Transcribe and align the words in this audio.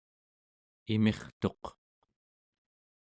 imirtuq 0.93 1.63